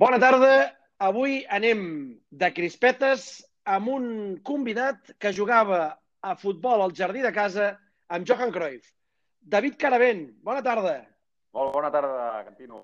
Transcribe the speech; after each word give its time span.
Bona 0.00 0.16
tarda. 0.16 0.52
Avui 1.04 1.42
anem 1.52 1.80
de 2.42 2.48
crispetes 2.56 3.24
amb 3.68 3.90
un 3.92 4.06
convidat 4.48 5.10
que 5.20 5.32
jugava 5.36 5.80
a 6.24 6.32
futbol 6.40 6.80
al 6.80 6.94
jardí 6.96 7.20
de 7.20 7.32
casa 7.36 7.66
amb 8.08 8.24
Johan 8.30 8.52
Cruyff. 8.54 8.86
David 9.56 9.76
Caravent, 9.82 10.22
bona 10.40 10.62
tarda. 10.64 10.94
Molt 11.52 11.76
bona 11.76 11.92
tarda, 11.92 12.40
Cantino. 12.46 12.80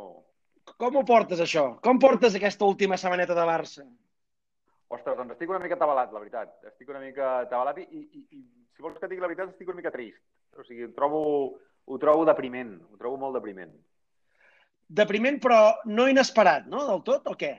Com 0.77 1.01
ho 1.01 1.07
portes, 1.09 1.41
això? 1.41 1.65
Com 1.81 2.03
portes 2.05 2.37
aquesta 2.37 2.69
última 2.69 3.01
setmaneta 3.01 3.39
de 3.39 3.49
Barça? 3.49 3.89
Ostres, 4.93 5.17
doncs 5.17 5.39
estic 5.39 5.49
una 5.49 5.65
mica 5.65 5.81
tabalat, 5.81 6.13
la 6.13 6.21
veritat. 6.21 6.53
Estic 6.69 6.93
una 6.93 7.01
mica 7.01 7.47
tabalat 7.49 7.81
i, 7.81 7.89
i, 7.97 8.27
i 8.37 8.45
si 8.77 8.85
vols 8.85 9.01
que 9.01 9.09
et 9.09 9.15
digui 9.15 9.25
la 9.25 9.33
veritat, 9.33 9.57
estic 9.57 9.73
una 9.73 9.81
mica 9.81 9.95
trist. 9.97 10.21
O 10.53 10.69
sigui, 10.69 10.85
ho 10.85 10.93
trobo, 11.01 11.25
ho 11.89 12.03
trobo 12.03 12.29
depriment, 12.29 12.77
ho 12.93 13.01
trobo 13.01 13.25
molt 13.25 13.41
depriment. 13.41 13.73
Depriment, 14.87 15.41
però 15.43 15.61
no 15.91 16.07
inesperat, 16.09 16.67
no? 16.71 16.85
Del 16.87 17.03
tot, 17.07 17.27
o 17.27 17.35
què? 17.39 17.57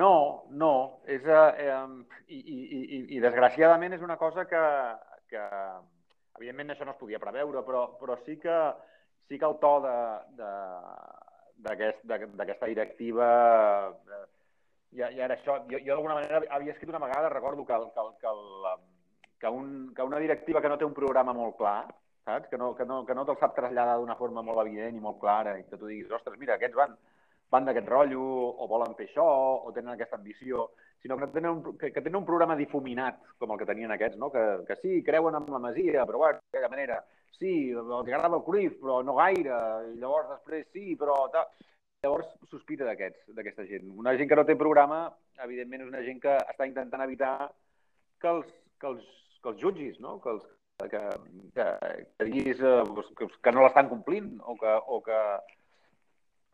No, 0.00 0.44
no. 0.50 1.00
És, 1.08 1.24
eh, 1.24 1.84
i, 2.28 2.38
i, 2.38 2.58
i, 2.64 2.98
I 3.16 3.20
desgraciadament 3.24 3.96
és 3.96 4.04
una 4.04 4.16
cosa 4.20 4.44
que, 4.48 4.64
que 5.32 5.44
evidentment 6.38 6.74
això 6.74 6.84
no 6.84 6.92
es 6.92 7.00
podia 7.00 7.20
preveure, 7.22 7.62
però, 7.64 7.86
però 8.00 8.18
sí 8.24 8.36
que 8.42 8.58
sí 9.28 9.38
que 9.38 9.48
el 9.48 9.56
to 9.60 9.72
d'aquesta 11.64 12.12
aquest, 12.12 12.64
directiva 12.68 13.28
eh, 13.88 14.24
ja, 14.98 15.08
ja 15.08 15.24
era 15.24 15.34
això. 15.36 15.58
Jo, 15.70 15.78
jo 15.80 15.92
d'alguna 15.94 16.18
manera 16.20 16.42
havia 16.56 16.72
escrit 16.74 16.92
una 16.92 17.02
vegada, 17.06 17.32
recordo 17.32 17.64
que, 17.64 17.72
que, 17.94 18.04
que, 18.20 18.28
el, 18.28 18.40
que, 19.40 19.48
un, 19.48 19.94
que 19.96 20.02
una 20.02 20.20
directiva 20.20 20.60
que 20.60 20.68
no 20.68 20.78
té 20.78 20.84
un 20.84 20.96
programa 20.96 21.32
molt 21.36 21.56
clar, 21.60 21.88
saps? 22.24 22.48
Que 22.48 22.58
no, 22.58 22.74
que 22.74 22.84
no, 22.84 23.04
que 23.06 23.14
no 23.14 23.24
te'l 23.24 23.38
sap 23.40 23.54
traslladar 23.56 23.98
d'una 24.00 24.16
forma 24.20 24.42
molt 24.42 24.62
evident 24.64 24.96
i 24.96 25.02
molt 25.02 25.20
clara 25.20 25.58
i 25.58 25.64
que 25.68 25.78
tu 25.78 25.90
diguis, 25.90 26.10
ostres, 26.12 26.38
mira, 26.40 26.56
aquests 26.56 26.76
van, 26.78 26.96
van 27.52 27.68
d'aquest 27.68 27.90
rotllo, 27.90 28.24
o 28.58 28.68
volen 28.70 28.96
fer 28.98 29.08
això, 29.08 29.26
o 29.66 29.72
tenen 29.76 29.94
aquesta 29.94 30.18
ambició, 30.20 30.70
sinó 31.04 31.18
que 31.20 31.28
tenen 31.34 31.50
un, 31.50 31.76
que, 31.78 31.92
que 31.92 32.00
tenen 32.00 32.22
un 32.22 32.28
programa 32.28 32.56
difuminat, 32.56 33.20
com 33.38 33.52
el 33.52 33.60
que 33.60 33.68
tenien 33.68 33.92
aquests, 33.92 34.18
no? 34.20 34.30
que, 34.32 34.44
que 34.68 34.78
sí, 34.80 35.02
creuen 35.06 35.36
en 35.36 35.52
la 35.52 35.60
masia, 35.68 36.06
però 36.08 36.24
bueno, 36.24 36.40
d'aquella 36.48 36.72
manera, 36.72 37.02
sí, 37.36 37.52
els 37.76 37.92
agrada 38.08 38.32
el 38.38 38.44
Cruyff, 38.46 38.80
però 38.80 39.02
no 39.04 39.18
gaire, 39.20 39.60
i 39.92 40.00
llavors 40.00 40.32
després 40.38 40.66
sí, 40.72 40.96
però... 41.00 41.24
Tal. 41.34 41.52
Llavors 42.04 42.26
sospita 42.50 42.84
d'aquests, 42.84 43.30
d'aquesta 43.32 43.64
gent. 43.64 43.86
Una 43.96 44.12
gent 44.12 44.28
que 44.28 44.36
no 44.36 44.42
té 44.44 44.52
programa, 44.60 45.06
evidentment 45.40 45.86
és 45.86 45.88
una 45.88 46.02
gent 46.04 46.18
que 46.20 46.34
està 46.52 46.66
intentant 46.68 47.00
evitar 47.00 47.30
que 48.20 48.28
els, 48.28 48.50
que 48.76 48.90
els, 48.90 49.06
que 49.40 49.48
els 49.48 49.62
jutgis, 49.62 49.96
no? 50.04 50.18
que, 50.20 50.34
els, 50.34 50.44
que, 50.78 51.00
que, 51.54 51.66
que 52.18 52.24
diguis 52.24 52.60
eh, 52.60 52.82
que, 53.18 53.28
que 53.42 53.52
no 53.52 53.64
l'estan 53.64 53.90
complint 53.90 54.34
o 54.42 54.56
que, 54.58 54.74
o 54.96 55.00
que, 55.06 55.20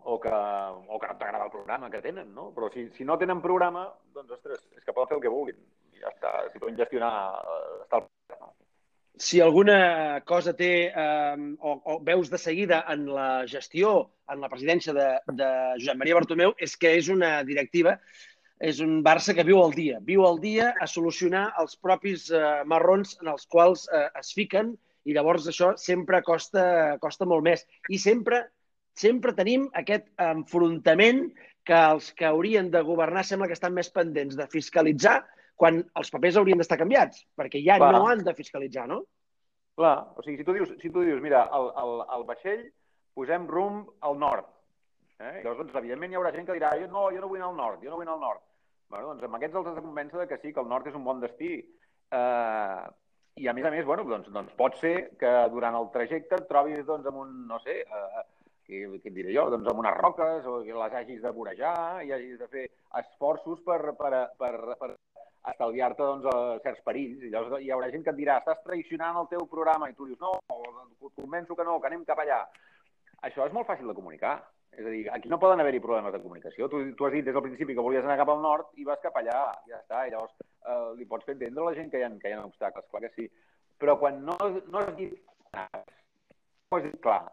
o 0.04 0.18
que, 0.20 0.34
o 0.88 0.98
que 1.00 1.08
no 1.08 1.18
t'agrada 1.18 1.46
el 1.46 1.54
programa 1.54 1.90
que 1.90 2.02
tenen, 2.04 2.32
no? 2.34 2.50
Però 2.56 2.70
si, 2.72 2.88
si 2.96 3.04
no 3.04 3.18
tenen 3.18 3.42
programa, 3.44 3.88
doncs, 4.14 4.36
ostres, 4.38 4.64
és 4.76 4.84
que 4.84 4.92
poden 4.92 5.12
fer 5.12 5.20
el 5.20 5.24
que 5.24 5.34
vulguin. 5.34 5.60
I 5.96 6.04
ja 6.04 6.12
està, 6.12 6.34
si 6.52 6.62
poden 6.62 6.78
gestionar, 6.80 7.12
eh, 7.40 7.76
està 7.86 8.02
el 8.02 8.08
programa. 8.08 8.52
Si 9.20 9.40
alguna 9.44 10.22
cosa 10.24 10.54
té 10.56 10.72
eh, 10.88 11.36
o, 11.60 11.74
o 11.92 11.98
veus 12.04 12.30
de 12.32 12.38
seguida 12.40 12.84
en 12.88 13.06
la 13.12 13.46
gestió, 13.48 14.10
en 14.30 14.40
la 14.40 14.48
presidència 14.52 14.94
de, 14.96 15.08
de 15.36 15.50
Josep 15.80 15.98
Maria 16.00 16.16
Bartomeu, 16.20 16.54
és 16.56 16.76
que 16.80 16.94
és 17.00 17.08
una 17.12 17.40
directiva, 17.44 17.98
és 18.60 18.80
un 18.84 19.00
Barça 19.02 19.34
que 19.34 19.46
viu 19.48 19.62
al 19.62 19.72
dia. 19.72 19.98
Viu 20.04 20.26
al 20.28 20.38
dia 20.40 20.74
a 20.80 20.86
solucionar 20.86 21.48
els 21.62 21.76
propis 21.80 22.28
eh, 22.30 22.44
marrons 22.68 23.16
en 23.22 23.32
els 23.32 23.48
quals 23.48 23.86
eh, 23.88 24.06
es 24.20 24.34
fiquen 24.36 24.74
i 25.08 25.16
llavors 25.16 25.48
això 25.48 25.72
sempre 25.80 26.20
costa, 26.22 26.98
costa 27.00 27.28
molt 27.28 27.46
més. 27.46 27.64
I 27.88 27.98
sempre 27.98 28.44
sempre 29.00 29.32
tenim 29.36 29.68
aquest 29.78 30.08
enfrontament 30.20 31.28
que 31.66 31.76
els 31.76 32.10
que 32.16 32.26
haurien 32.28 32.70
de 32.72 32.82
governar 32.84 33.24
sembla 33.24 33.48
que 33.48 33.56
estan 33.56 33.74
més 33.76 33.90
pendents 33.94 34.36
de 34.36 34.46
fiscalitzar 34.52 35.20
quan 35.60 35.82
els 36.00 36.12
papers 36.12 36.38
haurien 36.40 36.60
d'estar 36.60 36.78
canviats, 36.80 37.24
perquè 37.36 37.60
ja 37.64 37.76
Clar. 37.80 37.92
no 37.92 38.06
han 38.08 38.24
de 38.24 38.34
fiscalitzar, 38.36 38.86
no? 38.88 39.02
Clar, 39.76 39.96
o 40.16 40.24
sigui, 40.24 40.38
si 40.40 40.46
tu 40.46 40.54
dius, 40.56 40.72
si 40.80 40.90
tu 40.92 41.04
dius 41.04 41.20
mira, 41.22 41.44
el, 41.56 41.68
el, 41.82 41.92
el 42.16 42.24
vaixell 42.28 42.62
posem 43.16 43.46
rumb 43.48 43.90
al 44.04 44.16
nord, 44.20 44.48
eh? 45.20 45.40
llavors, 45.42 45.60
doncs, 45.60 45.76
evidentment, 45.82 46.12
hi 46.12 46.20
haurà 46.20 46.32
gent 46.36 46.48
que 46.48 46.56
dirà 46.56 46.72
jo 46.80 46.88
no, 46.88 47.08
jo 47.12 47.20
no 47.20 47.28
vull 47.28 47.42
anar 47.42 47.52
al 47.52 47.60
nord, 47.60 47.84
jo 47.84 47.92
no 47.92 48.00
vull 48.00 48.08
anar 48.08 48.16
al 48.16 48.24
nord. 48.24 48.42
Bueno, 48.90 49.12
doncs 49.12 49.22
amb 49.26 49.38
aquests 49.38 49.58
els 49.58 49.68
has 49.70 49.76
de 49.78 49.84
convèncer 49.84 50.26
que 50.26 50.40
sí, 50.42 50.52
que 50.54 50.62
el 50.64 50.68
nord 50.70 50.88
és 50.90 50.96
un 50.98 51.06
bon 51.06 51.22
destí. 51.22 51.52
Eh, 52.18 52.84
I 53.40 53.46
a 53.48 53.54
més 53.54 53.66
a 53.66 53.70
més, 53.70 53.86
bueno, 53.86 54.04
doncs, 54.08 54.28
doncs 54.34 54.56
pot 54.58 54.74
ser 54.80 54.94
que 55.20 55.30
durant 55.52 55.76
el 55.78 55.88
trajecte 55.94 56.40
et 56.40 56.48
trobis 56.48 56.82
doncs, 56.88 57.06
amb 57.06 57.20
un, 57.22 57.30
no 57.46 57.60
sé, 57.62 57.76
eh, 57.86 58.24
què, 58.66 58.82
què 59.04 59.12
diré 59.14 59.36
jo, 59.36 59.46
doncs 59.54 59.70
amb 59.70 59.84
unes 59.84 59.96
roques 60.00 60.48
o 60.50 60.58
que 60.66 60.74
les 60.82 60.98
hagis 60.98 61.22
de 61.22 61.32
vorejar 61.38 61.74
i 62.06 62.10
hagis 62.16 62.42
de 62.42 62.50
fer 62.50 62.66
esforços 63.02 63.62
per, 63.66 63.80
per, 64.00 64.12
per, 64.42 64.52
per 64.82 64.90
estalviar-te 65.54 66.02
doncs, 66.02 66.28
certs 66.66 66.82
perills. 66.86 67.22
I 67.22 67.30
llavors 67.30 67.62
hi 67.62 67.70
haurà 67.70 67.92
gent 67.94 68.06
que 68.06 68.14
et 68.14 68.18
dirà 68.18 68.40
estàs 68.42 68.62
traicionant 68.66 69.22
el 69.22 69.30
teu 69.30 69.46
programa 69.54 69.90
i 69.90 69.94
tu 69.94 70.10
dius 70.10 70.18
no, 70.18 70.34
convenço 71.14 71.54
que 71.54 71.66
no, 71.68 71.78
que 71.78 71.90
anem 71.92 72.06
cap 72.08 72.26
allà. 72.26 72.42
Això 73.28 73.46
és 73.46 73.54
molt 73.54 73.70
fàcil 73.70 73.86
de 73.86 73.94
comunicar. 73.94 74.40
És 74.78 74.86
a 74.86 74.92
dir, 74.92 75.02
aquí 75.10 75.28
no 75.28 75.40
poden 75.42 75.60
haver-hi 75.60 75.80
problemes 75.82 76.12
de 76.14 76.20
comunicació. 76.22 76.68
Tu, 76.70 76.82
tu 76.96 77.06
has 77.06 77.16
dit 77.16 77.26
des 77.26 77.34
del 77.34 77.44
principi 77.44 77.74
que 77.74 77.84
volies 77.84 78.06
anar 78.06 78.18
cap 78.20 78.30
al 78.32 78.40
nord 78.44 78.70
i 78.78 78.86
vas 78.86 79.02
cap 79.02 79.18
allà, 79.18 79.40
ja 79.68 79.80
està. 79.80 80.04
I 80.06 80.14
llavors 80.14 80.36
eh, 80.38 80.92
li 81.00 81.08
pots 81.10 81.26
fer 81.26 81.34
entendre 81.36 81.64
a 81.64 81.70
la 81.70 81.74
gent 81.78 81.90
que 81.90 82.00
hi 82.00 82.06
ha, 82.06 82.12
que 82.22 82.30
hi 82.30 82.36
ha 82.38 82.46
obstacles, 82.46 82.86
clar 82.92 83.02
que 83.06 83.12
sí. 83.16 83.26
Però 83.80 83.98
quan 83.98 84.22
no, 84.24 84.38
no 84.70 84.84
has 84.84 84.94
dit 84.96 85.18
no 85.50 86.78
has 86.78 86.86
dit 86.86 86.98
clar, 87.02 87.24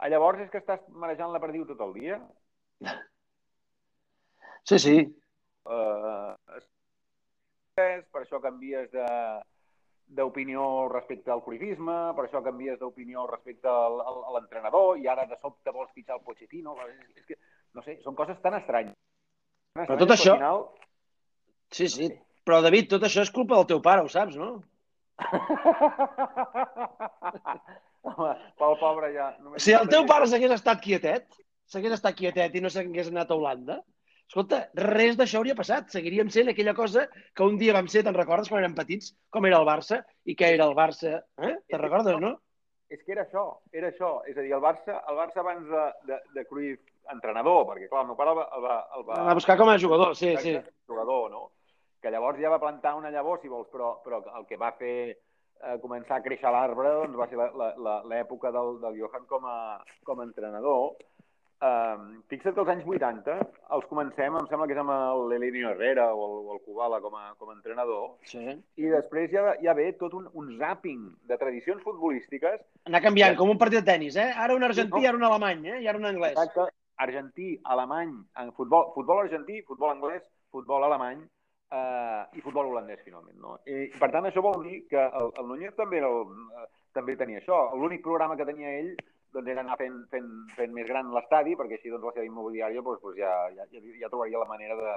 Ah, 0.00 0.08
llavors 0.08 0.40
és 0.40 0.48
que 0.48 0.60
estàs 0.62 0.80
marejant 0.96 1.32
la 1.32 1.40
perdiu 1.42 1.66
tot 1.68 1.80
el 1.84 1.90
dia? 1.98 2.16
Sí, 4.64 4.78
sí. 4.80 4.94
Uh, 5.68 6.32
per 7.76 8.22
això 8.22 8.40
canvies 8.40 8.88
de 8.94 9.04
d'opinió 10.16 10.88
respecte 10.90 11.30
al 11.30 11.42
cruifisme, 11.44 11.96
per 12.16 12.24
això 12.26 12.40
canvies 12.42 12.78
d'opinió 12.80 13.26
respecte 13.30 13.68
al, 13.70 14.00
al, 14.02 14.16
a 14.26 14.32
l'entrenador 14.36 14.98
i 14.98 15.06
ara 15.10 15.26
de 15.30 15.36
sobte 15.38 15.74
vols 15.74 15.92
fitxar 15.94 16.16
el 16.18 16.24
Pochettino. 16.26 16.74
És, 16.86 16.96
és 17.22 17.28
que, 17.28 17.38
no 17.78 17.84
sé, 17.86 17.92
són 18.04 18.14
coses 18.18 18.38
tan 18.42 18.54
estranyes. 18.58 18.96
Tan 18.96 19.84
estranyes 19.84 19.92
però 19.92 20.00
tot 20.02 20.16
això... 20.16 20.32
Final... 20.40 20.58
Sí, 21.70 21.86
sí. 21.92 22.10
Però, 22.46 22.58
David, 22.64 22.88
tot 22.90 23.02
això 23.06 23.22
és 23.22 23.30
culpa 23.30 23.54
del 23.58 23.68
teu 23.70 23.80
pare, 23.84 24.02
ho 24.02 24.10
saps, 24.10 24.34
no? 24.40 24.50
Home, 28.10 28.32
pel 28.58 28.74
pobre 28.80 29.12
ja... 29.14 29.26
Si 29.62 29.70
el 29.76 29.88
teu 29.92 30.02
pare 30.08 30.26
s'hagués 30.26 30.52
estat 30.56 30.78
quietet, 30.82 31.26
s'hagués 31.70 31.94
estat 31.98 32.14
quietet 32.18 32.50
i 32.56 32.62
no 32.64 32.70
s'hagués 32.72 33.08
anat 33.12 33.28
a 33.30 33.38
Holanda, 33.38 33.76
escolta, 34.30 34.60
res 34.94 35.18
d'això 35.18 35.40
hauria 35.40 35.58
passat. 35.58 35.90
Seguiríem 35.90 36.30
sent 36.30 36.52
aquella 36.52 36.74
cosa 36.78 37.08
que 37.34 37.46
un 37.46 37.58
dia 37.58 37.74
vam 37.74 37.90
ser, 37.90 38.04
te'n 38.06 38.16
recordes, 38.16 38.50
quan 38.52 38.62
érem 38.62 38.76
petits, 38.78 39.10
com 39.34 39.48
era 39.48 39.58
el 39.58 39.66
Barça 39.66 40.04
i 40.24 40.36
què 40.38 40.54
era 40.54 40.68
el 40.70 40.76
Barça? 40.78 41.18
Eh? 41.42 41.56
Te'n 41.66 41.82
recordes, 41.82 42.20
no? 42.22 42.36
És 42.90 43.02
que 43.04 43.14
era 43.14 43.24
això, 43.26 43.44
era 43.74 43.90
això. 43.90 44.18
És 44.30 44.38
a 44.38 44.42
dir, 44.42 44.54
el 44.54 44.62
Barça, 44.62 45.00
el 45.10 45.18
Barça 45.18 45.42
abans 45.42 45.66
de, 45.66 45.86
de, 46.08 46.20
de 46.36 46.44
Cruyff 46.46 46.86
entrenador, 47.10 47.64
perquè 47.68 47.88
clar, 47.90 48.04
el 48.04 48.12
meu 48.12 48.18
pare 48.18 48.34
el 48.34 48.38
va... 48.38 48.46
El 48.54 48.66
va, 48.66 48.76
el 48.98 49.08
va... 49.08 49.18
va 49.30 49.38
buscar 49.38 49.56
com 49.58 49.70
a 49.70 49.78
jugador, 49.82 50.14
sí, 50.18 50.30
sí. 50.42 50.54
Jugador, 50.90 51.30
no? 51.30 51.42
Que 52.00 52.12
llavors 52.14 52.38
ja 52.40 52.52
va 52.52 52.62
plantar 52.62 52.94
una 52.98 53.10
llavor, 53.12 53.42
si 53.42 53.50
vols, 53.50 53.68
però, 53.72 53.96
però 54.04 54.22
el 54.38 54.46
que 54.48 54.58
va 54.60 54.72
fer 54.78 54.94
a 55.60 55.76
començar 55.82 56.16
a 56.16 56.24
créixer 56.24 56.50
l'arbre 56.54 56.92
doncs 57.02 57.18
va 57.20 57.26
ser 57.28 57.36
l'època 58.08 58.52
del, 58.54 58.78
del 58.80 58.96
Johan 59.02 59.26
com 59.28 59.44
a, 59.44 59.58
com 60.06 60.22
a 60.22 60.26
entrenador. 60.28 60.94
Um, 61.60 62.22
fixa't 62.32 62.54
que 62.56 62.62
als 62.62 62.70
anys 62.72 62.86
80 62.88 63.34
els 63.76 63.88
comencem, 63.90 64.32
em 64.32 64.46
sembla 64.48 64.64
que 64.64 64.72
és 64.72 64.78
amb 64.80 64.92
l'Elenio 65.28 65.74
Herrera 65.74 66.06
o 66.14 66.22
el, 66.24 66.36
o 66.46 66.54
el 66.54 66.60
Kubala 66.64 67.02
com 67.04 67.18
a, 67.18 67.34
com 67.36 67.50
a 67.50 67.56
entrenador, 67.58 68.14
sí. 68.24 68.54
i 68.80 68.88
després 68.88 69.28
ja, 69.34 69.42
ja 69.60 69.74
ve 69.76 69.90
tot 70.00 70.16
un, 70.16 70.30
un 70.40 70.54
zapping 70.62 71.02
de 71.28 71.36
tradicions 71.42 71.82
futbolístiques. 71.84 72.62
Anar 72.88 73.02
canviant, 73.04 73.36
com 73.36 73.52
un 73.52 73.60
partit 73.60 73.82
de 73.82 73.90
tennis, 73.90 74.16
eh? 74.16 74.30
Ara 74.32 74.56
un 74.56 74.64
argentí, 74.64 75.02
no. 75.02 75.10
ara 75.10 75.20
un 75.20 75.28
alemany, 75.28 75.68
eh? 75.68 75.82
I 75.84 75.90
ara 75.92 76.00
un 76.00 76.08
anglès. 76.14 76.32
Exacte. 76.32 76.72
Argentí, 77.04 77.50
alemany, 77.76 78.16
en 78.40 78.56
futbol, 78.56 78.88
futbol 78.96 79.20
argentí, 79.26 79.60
futbol 79.68 79.92
anglès, 79.92 80.24
futbol 80.56 80.88
alemany, 80.88 81.20
eh, 81.76 82.24
i 82.40 82.44
futbol 82.44 82.72
holandès, 82.72 83.04
finalment. 83.04 83.36
No? 83.40 83.58
I, 83.68 83.90
per 84.00 84.08
tant, 84.14 84.32
això 84.32 84.40
vol 84.44 84.64
dir 84.64 84.86
que 84.88 85.00
el, 85.00 85.32
el 85.36 85.48
Núñez 85.52 85.76
també, 85.76 86.00
el, 86.00 86.22
eh, 86.56 86.68
també 86.96 87.20
tenia 87.20 87.44
això. 87.44 87.66
L'únic 87.76 88.04
programa 88.04 88.40
que 88.40 88.48
tenia 88.48 88.78
ell 88.80 88.94
doncs, 89.34 89.50
era 89.52 89.64
anar 89.64 89.78
fent, 89.80 90.02
fent, 90.12 90.30
fent 90.56 90.72
més 90.76 90.88
gran 90.88 91.10
l'estadi, 91.14 91.56
perquè 91.58 91.78
així 91.78 91.92
doncs, 91.92 92.06
la 92.08 92.14
seva 92.16 92.26
immobiliària 92.28 92.82
doncs, 92.86 93.02
doncs 93.04 93.18
ja, 93.18 93.34
ja, 93.56 93.66
ja 93.70 94.10
trobaria 94.12 94.42
la 94.42 94.50
manera 94.50 94.78
de, 94.78 94.94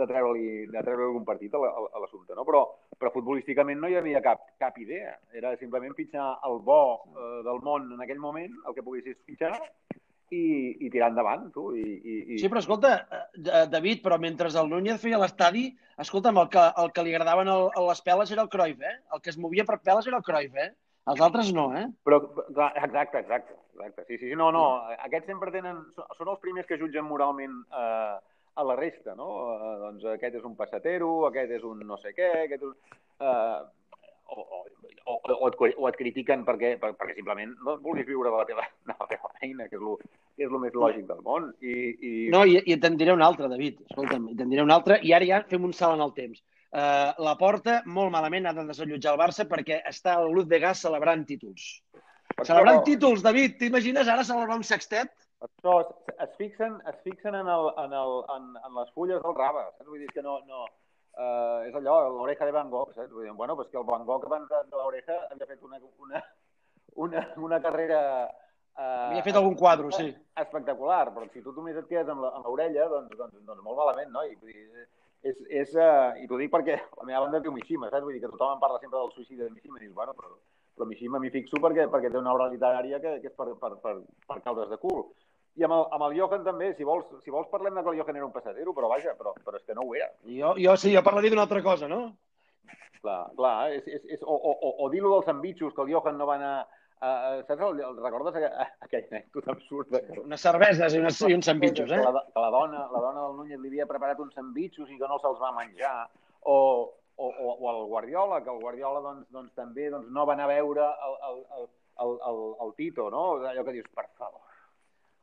de 0.00 0.08
treure-li 0.08 0.46
de 0.72 0.84
treure 0.84 1.08
algun 1.08 1.26
partit 1.28 1.54
a 1.56 1.62
l'assumpte. 2.02 2.36
No? 2.38 2.46
Però, 2.48 2.62
però 2.98 3.12
futbolísticament 3.14 3.80
no 3.80 3.90
hi 3.90 3.98
havia 4.00 4.22
cap, 4.24 4.44
cap 4.62 4.78
idea. 4.82 5.16
Era 5.36 5.54
simplement 5.60 5.96
fitxar 5.98 6.28
el 6.48 6.60
bo 6.64 6.82
eh, 7.12 7.40
del 7.48 7.60
món 7.64 7.90
en 7.96 8.04
aquell 8.04 8.22
moment, 8.22 8.54
el 8.66 8.76
que 8.76 8.84
poguessis 8.86 9.20
fitxar, 9.26 9.56
i, 10.32 10.44
i 10.86 10.90
tirar 10.90 11.10
endavant, 11.12 11.48
tu. 11.52 11.66
I, 11.76 11.82
i, 11.84 12.14
i... 12.34 12.38
Sí, 12.40 12.48
però 12.48 12.62
escolta, 12.62 12.94
eh, 13.36 13.66
David, 13.70 14.00
però 14.04 14.18
mentre 14.20 14.48
el 14.48 14.70
Núñez 14.70 15.00
feia 15.02 15.20
l'estadi, 15.20 15.66
escolta'm, 16.00 16.40
el 16.40 16.48
que, 16.52 16.62
el 16.82 16.92
que 16.96 17.04
li 17.04 17.12
agradaven 17.12 17.50
el, 17.52 17.68
les 17.88 18.00
peles 18.06 18.32
era 18.32 18.46
el 18.46 18.50
Cruyff, 18.52 18.80
eh? 18.80 18.96
El 19.12 19.20
que 19.20 19.32
es 19.34 19.38
movia 19.38 19.66
per 19.68 19.82
peles 19.84 20.08
era 20.08 20.20
el 20.22 20.26
Cruyff, 20.26 20.56
eh? 20.56 20.70
Els 21.10 21.20
altres 21.24 21.48
no, 21.54 21.66
eh? 21.74 21.86
Però, 22.06 22.20
exacte, 22.52 23.18
exacte, 23.18 23.56
exacte. 23.74 24.04
Sí, 24.06 24.18
sí, 24.18 24.28
sí, 24.28 24.36
no, 24.38 24.52
no. 24.54 24.66
Aquests 25.08 25.32
sempre 25.32 25.50
tenen... 25.54 25.80
Són 26.18 26.30
els 26.30 26.42
primers 26.44 26.68
que 26.68 26.78
jutgen 26.78 27.08
moralment 27.08 27.56
eh, 27.74 28.18
a 28.54 28.64
la 28.68 28.76
resta, 28.78 29.16
no? 29.18 29.28
Uh, 29.42 29.70
doncs 29.86 30.04
aquest 30.14 30.38
és 30.38 30.44
un 30.46 30.56
passatero, 30.58 31.10
aquest 31.28 31.56
és 31.58 31.64
un 31.66 31.82
no 31.88 31.98
sé 32.02 32.14
què, 32.16 32.28
aquest 32.44 32.62
és 32.62 32.68
un... 32.68 32.76
Uh, 33.18 33.62
o, 34.32 34.40
o, 34.40 34.60
o, 35.04 35.16
o, 35.34 35.48
et, 35.48 35.74
o 35.76 35.88
et 35.90 35.96
critiquen 35.98 36.44
perquè, 36.46 36.76
per, 36.80 36.92
perquè 36.96 37.18
simplement 37.18 37.50
no 37.66 37.74
vulguis 37.84 38.06
viure 38.08 38.30
de 38.30 38.38
la 38.38 38.46
teva, 38.48 38.64
de 38.88 38.94
la 38.94 39.08
teva 39.10 39.32
feina, 39.40 39.66
que 39.68 39.76
és 39.76 39.82
el 39.82 39.98
que 40.32 40.46
és 40.46 40.48
el 40.48 40.62
més 40.62 40.76
lògic 40.76 41.04
del 41.08 41.20
món. 41.26 41.50
I, 41.60 41.74
i... 41.92 42.12
No, 42.32 42.44
i, 42.48 42.56
i 42.64 42.78
te'n 42.80 42.96
diré 43.00 43.12
un 43.12 43.24
altre, 43.24 43.50
David. 43.52 43.82
Escolta'm, 43.90 44.30
te'n 44.38 44.52
diré 44.52 44.64
un 44.64 44.72
altre. 44.72 44.98
I 45.04 45.12
ara 45.16 45.28
ja 45.28 45.42
fem 45.50 45.66
un 45.68 45.74
salt 45.76 45.98
en 45.98 46.06
el 46.06 46.14
temps. 46.16 46.40
Uh, 46.72 47.12
la 47.20 47.34
porta, 47.36 47.80
molt 47.84 48.12
malament, 48.14 48.48
ha 48.48 48.54
de 48.56 48.64
desallotjar 48.70 49.12
el 49.12 49.20
Barça 49.20 49.44
perquè 49.48 49.82
està 49.88 50.16
el 50.22 50.32
Luz 50.32 50.46
de 50.48 50.60
Gas 50.62 50.84
celebrant 50.86 51.26
títols. 51.28 51.66
Per 52.32 52.46
celebrant 52.48 52.78
això... 52.78 52.86
títols, 52.86 53.24
David. 53.24 53.58
T'imagines 53.60 54.08
ara 54.08 54.24
celebrar 54.24 54.56
un 54.56 54.64
sextet? 54.64 55.12
Això, 55.44 55.80
es, 55.82 56.14
es 56.24 56.38
fixen, 56.38 56.78
es 56.88 56.96
fixen 57.04 57.36
en, 57.36 57.50
el, 57.50 57.68
en, 57.82 57.92
el, 57.98 58.14
en, 58.36 58.54
en 58.62 58.78
les 58.78 58.94
fulles 58.96 59.20
del 59.20 59.36
raba. 59.36 59.66
Saps? 59.74 59.90
Vull 59.90 60.00
dir 60.00 60.08
que 60.14 60.24
no, 60.24 60.40
no, 60.48 60.64
Uh, 61.12 61.60
és 61.68 61.74
allò, 61.76 62.08
l'oreja 62.08 62.46
de 62.48 62.52
Van 62.56 62.70
Gogh, 62.72 62.94
saps? 62.96 63.10
Vull 63.12 63.26
dir, 63.26 63.32
bueno, 63.36 63.52
pues 63.54 63.68
que 63.68 63.76
el 63.76 63.84
Van 63.84 64.06
Gogh 64.08 64.22
abans 64.24 64.46
de, 64.48 64.60
de 64.70 64.78
l'oreja 64.78 65.18
havia 65.26 65.44
fet 65.50 65.60
una, 65.66 65.76
una, 66.00 66.22
una, 67.04 67.24
una 67.36 67.58
carrera... 67.60 67.98
Uh, 68.72 69.10
havia 69.10 69.24
fet 69.26 69.36
algun 69.36 69.58
quadre, 69.60 69.90
sí. 69.92 70.06
Espectacular, 70.40 71.10
però 71.12 71.28
si 71.28 71.42
tu 71.44 71.52
només 71.52 71.76
et 71.76 71.90
quedes 71.90 72.08
amb 72.08 72.48
l'orella, 72.48 72.86
doncs, 72.88 73.12
doncs, 73.18 73.36
doncs 73.44 73.60
molt 73.60 73.82
malament, 73.82 74.08
no? 74.14 74.24
I, 74.24 74.38
vull 74.40 74.56
dir, 74.56 74.86
és, 75.22 75.36
és, 75.62 75.74
uh, 75.78 76.12
I 76.18 76.26
t'ho 76.28 76.38
dic 76.40 76.50
perquè 76.52 76.78
la 76.98 77.06
meva 77.08 77.24
banda 77.24 77.40
diu 77.42 77.54
Mishima, 77.54 77.90
saps? 77.90 78.04
Vull 78.06 78.16
dir 78.16 78.22
que 78.24 78.30
tothom 78.32 78.56
em 78.56 78.62
parla 78.62 78.80
sempre 78.82 78.98
del 78.98 79.12
suïcidi 79.14 79.42
de 79.42 79.50
Mishima 79.50 79.78
i 79.78 79.84
dius, 79.86 79.94
bueno, 79.94 80.14
però, 80.18 80.32
però 80.74 80.88
Mishima 80.90 81.20
m'hi 81.22 81.30
fixo 81.34 81.60
perquè, 81.62 81.86
perquè 81.92 82.10
té 82.10 82.18
una 82.18 82.34
obra 82.34 82.48
literària 82.52 83.00
que, 83.02 83.18
que 83.22 83.30
és 83.30 83.36
per, 83.38 83.52
per, 83.60 83.76
per, 83.84 83.94
per 84.28 84.40
causes 84.42 84.72
de 84.72 84.80
cul. 84.82 85.06
I 85.60 85.66
amb 85.66 85.76
el, 85.76 85.86
amb 85.92 86.06
el 86.06 86.16
Johan 86.16 86.44
també, 86.46 86.72
si 86.74 86.86
vols, 86.88 87.08
si 87.22 87.32
vols 87.32 87.50
parlem 87.52 87.76
de 87.76 87.84
que 87.84 87.92
el 87.92 87.98
Johan 88.00 88.18
era 88.18 88.26
un 88.26 88.34
passatero, 88.34 88.72
però 88.74 88.88
vaja, 88.88 89.12
però, 89.18 89.34
però 89.44 89.58
és 89.60 89.66
que 89.68 89.76
no 89.76 89.84
ho 89.84 89.94
era. 89.94 90.08
Jo, 90.24 90.54
jo 90.56 90.76
sí, 90.80 90.94
jo 90.94 91.02
parlaria 91.04 91.32
d'una 91.34 91.44
altra 91.44 91.62
cosa, 91.64 91.90
no? 91.92 92.02
Clar, 93.02 93.20
clar, 93.36 93.56
és, 93.74 93.86
és, 93.86 94.06
és, 94.16 94.22
o, 94.22 94.32
o, 94.32 94.70
o 94.84 94.88
dir-lo 94.90 95.10
dels 95.16 95.28
ambitxos, 95.28 95.74
que 95.76 95.84
el 95.84 95.92
Johan 95.92 96.16
no 96.18 96.28
va 96.30 96.38
anar... 96.40 96.54
Uh, 97.02 97.40
saps, 97.48 97.62
el, 97.66 97.80
el, 97.82 97.96
recordes 97.98 98.36
aquella, 98.36 98.66
aquella 98.86 99.08
anècdota 99.10 99.50
absurda? 99.56 100.00
Unes 100.22 100.44
cerveses 100.46 100.94
i, 100.94 101.00
unes, 101.02 101.16
i 101.26 101.34
uns 101.34 101.48
sandvitxos, 101.50 101.90
eh? 101.90 101.98
Que 101.98 102.12
la, 102.14 102.22
que 102.28 102.42
la, 102.44 102.50
dona, 102.54 102.84
la 102.92 103.00
dona 103.02 103.24
del 103.24 103.40
Núñez 103.40 103.58
li 103.58 103.72
havia 103.72 103.88
preparat 103.90 104.20
uns 104.22 104.36
sandvitxos 104.38 104.92
i 104.92 104.98
que 105.00 105.08
no 105.10 105.18
se'ls 105.18 105.40
va 105.42 105.50
menjar. 105.56 105.96
O, 106.46 106.56
o, 107.16 107.26
o, 107.26 107.56
o 107.56 107.72
el 107.72 107.82
Guardiola, 107.90 108.38
que 108.44 108.54
el 108.54 108.62
Guardiola 108.62 109.02
doncs, 109.02 109.26
doncs, 109.34 109.50
també 109.58 109.88
doncs, 109.90 110.12
no 110.14 110.28
va 110.30 110.36
anar 110.36 110.46
a 110.46 110.52
veure 110.52 110.86
el, 111.08 111.18
el, 111.30 111.42
el, 111.58 111.66
el, 112.06 112.14
el, 112.30 112.40
el 112.66 112.72
Tito, 112.78 113.08
no? 113.10 113.24
Allò 113.50 113.66
que 113.66 113.74
dius, 113.80 113.90
per 113.98 114.06
favor, 114.14 114.46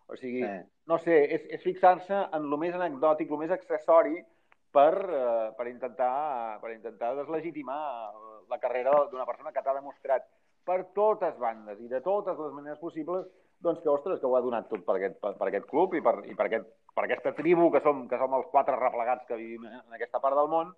o 0.10 0.18
sigui, 0.18 0.44
eh. 0.44 0.66
no 0.90 0.98
sé, 1.00 1.16
és, 1.38 1.48
és 1.54 1.64
fixar-se 1.64 2.26
en 2.34 2.46
el 2.50 2.60
més 2.60 2.76
anecdòtic, 2.76 3.32
el 3.32 3.44
més 3.44 3.56
accessori 3.56 4.18
per, 4.74 4.94
uh, 5.06 5.50
per, 5.58 5.68
intentar, 5.70 6.60
per 6.64 6.74
intentar 6.74 7.14
deslegitimar 7.20 7.80
la 8.50 8.58
carrera 8.60 8.96
d'una 9.12 9.28
persona 9.30 9.54
que 9.54 9.62
t'ha 9.64 9.76
demostrat 9.78 10.26
per 10.70 10.80
totes 10.98 11.38
bandes 11.42 11.80
i 11.82 11.90
de 11.92 12.02
totes 12.06 12.38
les 12.38 12.54
maneres 12.54 12.82
possibles 12.82 13.26
doncs 13.66 13.82
que, 13.84 13.90
ostres, 13.92 14.20
que 14.20 14.28
ho 14.28 14.36
ha 14.38 14.44
donat 14.44 14.70
tot 14.72 14.86
per 14.88 14.96
aquest, 14.96 15.18
per, 15.24 15.34
per 15.40 15.50
aquest 15.50 15.66
club 15.72 15.96
i 15.98 16.04
per, 16.04 16.16
i 16.30 16.36
per, 16.36 16.46
aquest, 16.48 16.70
per 16.96 17.06
aquesta 17.06 17.34
tribu 17.36 17.68
que 17.74 17.82
som, 17.84 18.06
que 18.12 18.20
som 18.22 18.36
els 18.38 18.48
quatre 18.54 18.78
replegats 18.80 19.28
que 19.28 19.40
vivim 19.40 19.66
en 19.68 19.98
aquesta 19.98 20.22
part 20.24 20.38
del 20.40 20.52
món 20.52 20.72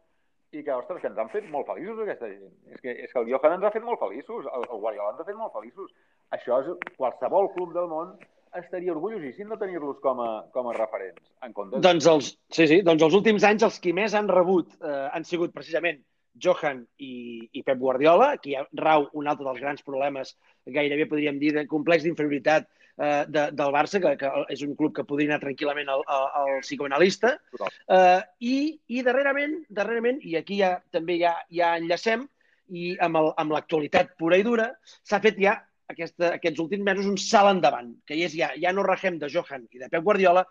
i 0.51 0.63
que, 0.65 0.73
ostres, 0.75 0.99
que 0.99 1.07
ens 1.11 1.19
han 1.21 1.31
fet 1.31 1.47
molt 1.51 1.69
feliços 1.69 2.01
aquesta 2.03 2.27
gent. 2.27 2.51
És 2.73 2.81
que, 2.83 2.95
és 3.05 3.11
que 3.13 3.21
el 3.21 3.29
Johan 3.31 3.55
ens 3.55 3.67
ha 3.67 3.71
fet 3.71 3.85
molt 3.87 4.01
feliços, 4.01 4.47
el, 4.51 4.65
el 4.67 4.81
Guardiola 4.83 5.13
ens 5.13 5.23
ha 5.23 5.27
fet 5.29 5.37
molt 5.39 5.53
feliços. 5.55 5.93
Això 6.35 6.59
és 6.63 6.95
qualsevol 6.97 7.51
club 7.55 7.71
del 7.77 7.87
món 7.91 8.17
estaria 8.59 8.91
orgullosíssim 8.91 9.47
de 9.47 9.57
tenir-los 9.61 10.01
com, 10.03 10.19
a, 10.19 10.31
com 10.51 10.67
a 10.67 10.75
referents. 10.75 11.21
En 11.45 11.53
comptes... 11.55 11.83
doncs, 11.85 12.09
els, 12.11 12.33
sí, 12.51 12.67
sí, 12.67 12.81
doncs 12.87 13.05
els 13.07 13.15
últims 13.21 13.45
anys 13.47 13.63
els 13.69 13.79
qui 13.83 13.93
més 13.95 14.15
han 14.17 14.27
rebut 14.31 14.73
eh, 14.81 15.05
han 15.13 15.27
sigut 15.27 15.55
precisament 15.55 16.01
Johan 16.33 16.83
i, 16.97 17.47
i 17.51 17.63
Pep 17.63 17.79
Guardiola, 17.79 18.35
qui 18.41 18.55
rau 18.79 19.07
un 19.17 19.27
altre 19.27 19.47
dels 19.47 19.61
grans 19.61 19.83
problemes, 19.85 20.35
gairebé 20.65 21.07
podríem 21.09 21.39
dir, 21.41 21.53
de 21.55 21.65
complex 21.69 22.05
d'inferioritat 22.05 22.67
eh, 22.67 23.23
de, 23.27 23.47
del 23.57 23.73
Barça, 23.75 24.01
que, 24.03 24.13
que 24.19 24.31
és 24.53 24.63
un 24.67 24.75
club 24.79 24.95
que 24.95 25.07
podria 25.07 25.33
anar 25.33 25.41
tranquil·lament 25.43 25.91
al, 25.91 26.05
al, 26.07 26.27
al 26.41 26.53
psicoanalista. 26.65 27.35
Eh, 27.61 28.21
i, 28.39 28.55
I 28.95 29.03
darrerament, 29.07 29.59
darrerament, 29.69 30.21
i 30.23 30.37
aquí 30.39 30.61
ja 30.61 30.77
també 30.93 31.19
ja, 31.21 31.35
ja 31.51 31.75
enllacem, 31.79 32.27
i 32.71 32.93
amb 33.03 33.51
l'actualitat 33.51 34.15
pura 34.19 34.39
i 34.39 34.45
dura, 34.47 34.69
s'ha 35.03 35.19
fet 35.23 35.35
ja 35.41 35.57
aquesta, 35.91 36.37
aquests 36.37 36.61
últims 36.63 36.85
mesos 36.87 37.09
un 37.09 37.19
salt 37.19 37.51
endavant, 37.57 37.91
que 38.07 38.15
és 38.15 38.35
ja, 38.37 38.51
ja 38.55 38.71
no 38.71 38.85
regem 38.87 39.19
de 39.19 39.29
Johan 39.31 39.67
i 39.71 39.81
de 39.81 39.89
Pep 39.91 40.05
Guardiola, 40.05 40.45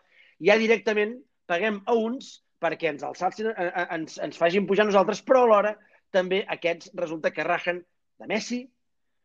ja 0.45 0.59
directament 0.61 1.17
paguem 1.51 1.81
a 1.89 1.97
uns 1.97 2.39
perquè 2.61 2.93
ens 2.93 3.07
alçats 3.07 3.41
eh, 3.43 3.55
eh, 3.55 3.87
ens, 3.97 4.19
ens 4.23 4.39
facin 4.39 4.69
pujar 4.69 4.87
nosaltres, 4.89 5.23
però 5.27 5.47
alhora 5.47 5.75
també 6.15 6.43
aquests 6.57 6.93
resulta 6.99 7.33
que 7.33 7.47
rajen 7.47 7.83
de 8.21 8.29
Messi, 8.29 8.61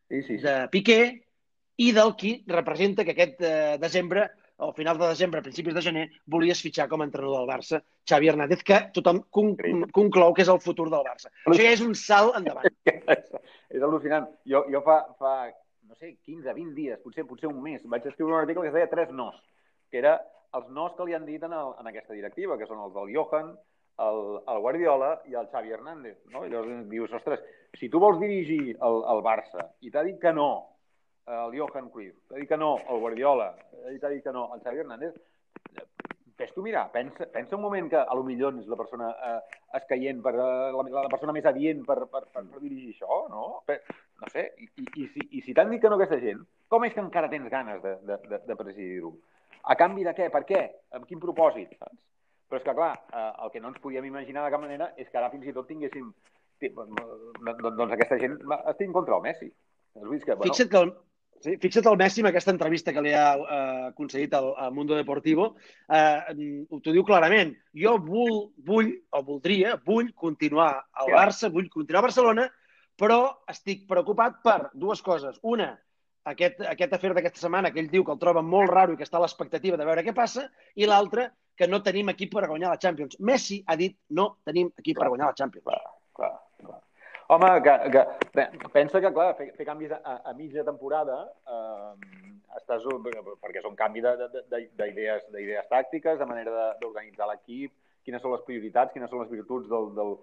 sí, 0.08 0.22
sí, 0.22 0.36
sí. 0.38 0.42
de 0.44 0.56
Piqué 0.72 1.00
i 1.82 1.92
del 1.92 2.14
qui 2.16 2.38
representa 2.48 3.04
que 3.04 3.12
aquest 3.12 3.42
eh, 3.44 3.76
desembre, 3.82 4.30
al 4.64 4.72
final 4.72 4.96
de 4.96 5.10
desembre, 5.10 5.42
principis 5.44 5.74
de 5.76 5.82
gener, 5.84 6.06
volies 6.32 6.62
fitxar 6.64 6.86
com 6.88 7.02
a 7.02 7.08
entrenador 7.08 7.42
del 7.42 7.50
Barça, 7.50 7.82
Xavi 8.08 8.30
Hernández, 8.30 8.62
que 8.64 8.80
tothom 8.96 9.20
conclou 9.28 10.32
que 10.32 10.46
és 10.46 10.52
el 10.52 10.62
futur 10.64 10.88
del 10.88 11.04
Barça. 11.04 11.28
Això 11.44 11.60
ja 11.60 11.74
és 11.74 11.84
un 11.84 11.92
salt 11.98 12.38
endavant. 12.40 12.70
és 13.74 13.82
al·lucinant. 13.82 14.30
Jo, 14.48 14.64
jo 14.72 14.80
fa, 14.86 15.02
fa 15.20 15.34
no 15.86 15.98
sé, 15.98 16.14
15, 16.24 16.48
20 16.54 16.72
dies, 16.78 17.02
potser 17.04 17.26
potser 17.28 17.50
un 17.50 17.60
mes, 17.62 17.84
vaig 17.84 18.08
escriure 18.08 18.32
un 18.32 18.40
article 18.40 18.64
que 18.64 18.72
es 18.72 18.78
deia 18.78 18.88
Tres 18.90 19.12
nos, 19.12 19.36
que 19.92 20.00
era 20.00 20.16
els 20.56 20.68
nos 20.74 20.94
que 20.96 21.06
li 21.06 21.16
han 21.16 21.26
dit 21.28 21.42
en, 21.46 21.54
el, 21.56 21.74
en 21.80 21.90
aquesta 21.90 22.16
directiva, 22.16 22.58
que 22.58 22.68
són 22.68 22.82
els 22.84 22.94
del 22.94 23.12
Johan, 23.14 23.52
el, 24.06 24.22
el 24.52 24.62
Guardiola 24.64 25.10
i 25.30 25.36
el 25.40 25.48
Xavi 25.52 25.72
Hernández. 25.72 26.18
No? 26.32 26.44
I 26.44 26.52
llavors 26.52 26.88
dius, 26.90 27.14
ostres, 27.16 27.44
si 27.76 27.90
tu 27.92 28.00
vols 28.02 28.20
dirigir 28.22 28.76
el, 28.76 29.02
el 29.12 29.22
Barça 29.24 29.70
i 29.84 29.92
t'ha 29.92 30.04
dit 30.06 30.18
que 30.22 30.32
no 30.36 30.50
el 31.26 31.56
Johan 31.58 31.88
Cruyff, 31.90 32.18
t'ha 32.28 32.38
dit 32.38 32.48
que 32.48 32.58
no 32.60 32.76
el 32.78 33.00
Guardiola, 33.02 33.50
i 33.90 33.98
t'ha 33.98 34.12
dit 34.12 34.22
que 34.22 34.34
no 34.34 34.46
el 34.54 34.62
Xavi 34.62 34.84
Hernández, 34.84 35.16
fes 36.36 36.52
tu 36.52 36.62
mirar, 36.62 36.90
pensa, 36.92 37.26
pensa 37.32 37.56
un 37.56 37.62
moment 37.62 37.88
que 37.88 37.96
a 37.96 38.14
lo 38.14 38.22
millor 38.22 38.58
és 38.60 38.66
la 38.68 38.76
persona 38.76 39.08
eh, 39.08 39.38
escaient, 39.78 40.20
per, 40.22 40.34
eh, 40.36 40.72
la, 40.76 40.84
la 41.06 41.12
persona 41.12 41.32
més 41.32 41.46
adient 41.48 41.80
per, 41.88 41.96
per, 42.12 42.26
per, 42.28 42.42
per 42.44 42.60
dirigir 42.60 42.92
això, 42.92 43.22
no? 43.32 43.62
Per, 43.66 43.78
no 44.20 44.28
sé, 44.34 44.50
i, 44.60 44.68
i, 44.82 44.84
i 44.84 45.06
si, 45.14 45.24
i 45.38 45.40
si 45.46 45.54
t'han 45.56 45.72
dit 45.72 45.80
que 45.80 45.90
no 45.90 45.96
aquesta 45.96 46.20
gent, 46.20 46.44
com 46.68 46.84
és 46.84 46.92
que 46.92 47.02
encara 47.02 47.32
tens 47.32 47.48
ganes 47.52 47.80
de, 47.82 47.96
de, 48.04 48.20
de, 48.28 48.42
de 48.50 48.58
presidir-ho? 48.60 49.14
A 49.66 49.76
canvi 49.78 50.06
de 50.06 50.14
què? 50.16 50.28
Per 50.32 50.42
què? 50.48 50.62
Amb 50.96 51.06
quin 51.08 51.22
propòsit? 51.22 51.74
Saps? 51.78 51.98
Però 52.46 52.60
és 52.60 52.66
que, 52.66 52.74
clar, 52.78 52.92
eh, 53.10 53.30
el 53.44 53.52
que 53.52 53.62
no 53.62 53.72
ens 53.72 53.82
podíem 53.82 54.06
imaginar 54.06 54.44
de 54.44 54.52
cap 54.54 54.62
manera 54.62 54.92
és 54.96 55.08
que 55.10 55.18
ara 55.18 55.32
fins 55.32 55.48
i 55.48 55.54
tot 55.56 55.66
tinguéssim... 55.70 56.12
Doncs 56.56 57.90
aquesta 57.92 58.16
gent 58.20 58.38
estigui 58.70 58.92
contra 58.94 59.18
el 59.18 59.24
Messi. 59.26 59.50
Que, 59.50 60.04
bueno... 60.06 60.46
Fixa't 60.46 60.70
que 60.72 60.80
el, 60.80 60.92
Sí, 61.44 61.56
fixa't 61.60 61.86
el 61.90 61.98
Messi 62.00 62.22
en 62.22 62.30
aquesta 62.30 62.52
entrevista 62.54 62.92
que 62.96 63.02
li 63.04 63.12
ha 63.12 63.26
eh, 63.36 63.88
concedit 63.96 64.34
al, 64.34 64.52
al 64.56 64.72
Mundo 64.72 64.96
Deportivo. 64.96 65.50
Eh, 65.92 66.62
T'ho 66.70 66.94
diu 66.94 67.04
clarament. 67.04 67.52
Jo 67.76 67.96
vull, 68.02 68.38
vull, 68.64 68.92
o 69.12 69.22
voldria, 69.26 69.76
vull 69.84 70.12
continuar 70.16 70.70
al 70.96 71.12
Barça, 71.12 71.50
vull 71.52 71.68
continuar 71.72 72.04
a 72.04 72.08
Barcelona, 72.08 72.46
però 72.96 73.20
estic 73.52 73.84
preocupat 73.90 74.40
per 74.46 74.58
dues 74.72 75.02
coses. 75.04 75.36
Una, 75.44 75.74
aquest, 76.32 76.62
aquest 76.72 76.94
afer 76.96 77.12
d'aquesta 77.14 77.42
setmana, 77.44 77.70
que 77.72 77.82
ell 77.82 77.90
diu 77.92 78.04
que 78.04 78.14
el 78.14 78.22
troba 78.22 78.42
molt 78.42 78.72
raro 78.72 78.94
i 78.94 78.98
que 79.00 79.06
està 79.06 79.20
a 79.20 79.24
l'expectativa 79.24 79.78
de 79.78 79.86
veure 79.88 80.04
què 80.06 80.14
passa, 80.16 80.48
i 80.74 80.88
l'altra, 80.88 81.28
que 81.56 81.68
no 81.70 81.82
tenim 81.84 82.10
equip 82.12 82.34
per 82.34 82.48
guanyar 82.48 82.74
la 82.74 82.80
Champions. 82.82 83.16
Messi 83.20 83.62
ha 83.66 83.76
dit 83.80 83.96
no 84.18 84.34
tenim 84.44 84.72
equip 84.76 84.98
clar, 84.98 85.06
per 85.06 85.14
guanyar 85.14 85.30
la 85.30 85.38
Champions. 85.38 85.64
Clar, 85.68 85.80
clar, 86.18 86.34
clar. 86.64 86.82
Home, 87.34 87.48
que, 87.62 87.72
que, 87.90 88.68
pensa 88.74 89.00
que, 89.02 89.10
clar, 89.14 89.32
fer, 89.38 89.48
fer 89.56 89.66
canvis 89.66 89.96
a, 89.96 90.20
a 90.30 90.34
mitja 90.38 90.62
temporada 90.66 91.24
eh, 91.26 92.20
estàs, 92.60 92.86
perquè 93.42 93.58
és 93.62 93.66
un 93.66 93.74
canvi 93.78 94.04
d'idees 94.04 95.72
tàctiques, 95.72 96.20
de 96.20 96.28
manera 96.28 96.70
d'organitzar 96.78 97.26
l'equip, 97.32 97.74
quines 98.06 98.22
són 98.22 98.36
les 98.36 98.44
prioritats, 98.46 98.94
quines 98.94 99.10
són 99.10 99.24
les 99.24 99.32
virtuts 99.32 99.66
del, 99.72 99.90
del, 99.96 100.14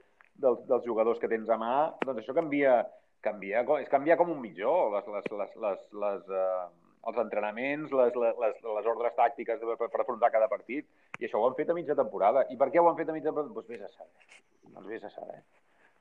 dels, 0.45 0.63
dels 0.69 0.85
jugadors 0.87 1.19
que 1.19 1.31
tens 1.31 1.51
a 1.51 1.59
mà, 1.59 1.75
doncs 2.05 2.23
això 2.23 2.35
canvia, 2.37 2.79
canvia 3.23 3.63
és 3.79 3.91
canviar 3.91 4.17
com 4.19 4.31
un 4.33 4.41
mitjó, 4.43 4.73
les, 4.93 5.09
les, 5.15 5.29
les, 5.39 5.55
les, 5.65 5.85
les, 6.03 6.29
uh, 6.29 6.93
els 7.09 7.19
entrenaments, 7.23 7.91
les, 7.99 8.19
les, 8.23 8.61
les 8.77 8.89
ordres 8.93 9.15
tàctiques 9.17 9.63
per, 9.63 9.89
per 9.91 10.03
afrontar 10.03 10.31
cada 10.33 10.49
partit, 10.51 10.87
i 11.19 11.27
això 11.27 11.39
ho 11.39 11.47
han 11.47 11.57
fet 11.57 11.71
a 11.71 11.77
mitja 11.77 11.97
temporada. 11.99 12.45
I 12.53 12.59
per 12.59 12.69
què 12.71 12.81
ho 12.81 12.87
han 12.89 12.99
fet 12.99 13.11
a 13.11 13.15
mitja 13.15 13.31
temporada? 13.31 13.53
Doncs 13.57 13.71
vés 13.71 13.83
a 13.83 13.91
saber. 13.91 14.39
Doncs 14.69 14.91
vés 14.91 15.07
a 15.07 15.11
saber. 15.11 15.39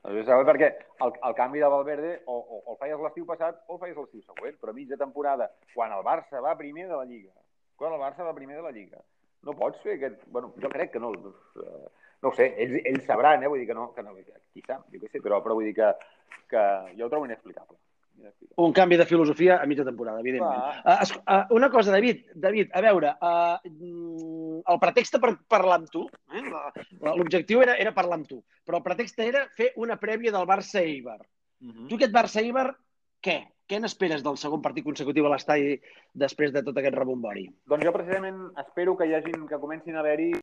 Doncs 0.03 0.19
vés 0.19 0.27
a 0.27 0.31
saber 0.31 0.47
perquè 0.51 0.69
el, 1.05 1.15
el 1.29 1.35
canvi 1.39 1.63
de 1.63 1.71
Valverde 1.73 2.13
o, 2.25 2.37
o, 2.37 2.61
o 2.61 2.75
el 2.75 2.79
feies 2.83 3.03
l'estiu 3.03 3.27
passat 3.27 3.59
o 3.67 3.77
el 3.77 3.81
feies 3.83 3.99
l'estiu 3.99 4.23
següent, 4.27 4.59
però 4.61 4.75
a 4.75 4.79
mitja 4.79 4.99
temporada, 4.99 5.49
quan 5.73 5.95
el 5.95 6.05
Barça 6.07 6.43
va 6.43 6.55
primer 6.59 6.87
de 6.87 6.95
la 6.95 7.07
Lliga, 7.09 7.33
quan 7.79 7.95
el 7.95 8.03
Barça 8.03 8.27
va 8.27 8.35
primer 8.37 8.59
de 8.59 8.65
la 8.67 8.71
Lliga, 8.75 9.03
no 9.43 9.55
pots 9.59 9.83
fer 9.83 9.97
aquest... 9.97 10.23
Bueno, 10.31 10.53
jo 10.59 10.71
crec 10.71 10.93
que 10.93 11.03
no. 11.03 11.11
Uh, 11.11 11.87
no 12.23 12.31
ho 12.31 12.35
sé, 12.37 12.53
ells, 12.63 12.79
ells 12.87 13.03
sabran, 13.03 13.43
eh? 13.43 13.49
vull 13.51 13.59
dir 13.59 13.67
que 13.67 13.75
no, 13.75 13.89
que 13.91 14.03
no 14.05 14.13
qui 14.15 14.61
sap, 14.63 14.85
jo 14.93 15.01
què 15.01 15.09
sé, 15.11 15.19
però, 15.19 15.41
però 15.43 15.57
vull 15.57 15.67
dir 15.67 15.73
que, 15.75 15.89
que 16.49 16.63
jo 16.97 17.07
ho 17.07 17.09
trobo 17.09 17.25
inexplicable. 17.25 17.77
Un 18.55 18.71
canvi 18.71 18.97
de 18.97 19.05
filosofia 19.09 19.57
a 19.57 19.65
mitja 19.65 19.83
temporada, 19.83 20.21
evidentment. 20.21 20.61
Uh, 20.85 21.17
uh, 21.25 21.55
una 21.57 21.69
cosa, 21.73 21.91
David, 21.91 22.27
David, 22.35 22.69
a 22.71 22.81
veure, 22.85 23.15
uh, 23.19 23.57
el 24.69 24.79
pretext 24.79 25.17
per 25.19 25.33
parlar 25.49 25.79
amb 25.81 25.89
tu, 25.91 26.03
eh? 26.31 26.43
l'objectiu 27.01 27.63
era, 27.65 27.75
era 27.81 27.95
parlar 27.95 28.19
amb 28.21 28.29
tu, 28.29 28.43
però 28.63 28.79
el 28.79 28.85
pretext 28.85 29.19
era 29.25 29.47
fer 29.57 29.71
una 29.81 29.97
prèvia 29.99 30.31
del 30.35 30.45
Barça-Eibar. 30.47 31.19
Uh 31.19 31.71
-huh. 31.71 31.87
Tu 31.89 31.95
aquest 31.95 32.13
Barça-Eibar, 32.13 32.67
què? 33.21 33.39
Què 33.67 33.79
n'esperes 33.79 34.23
del 34.23 34.37
segon 34.37 34.61
partit 34.61 34.83
consecutiu 34.83 35.25
a 35.25 35.29
l'estadi 35.29 35.81
després 36.13 36.51
de 36.53 36.61
tot 36.63 36.77
aquest 36.77 36.95
rebombori? 36.95 37.49
Doncs 37.65 37.85
jo 37.85 37.93
precisament 37.93 38.51
espero 38.57 38.95
que 38.97 39.07
hi 39.07 39.15
hagin, 39.15 39.47
que 39.47 39.59
comencin 39.59 39.95
a 39.95 39.99
haver-hi 39.99 40.33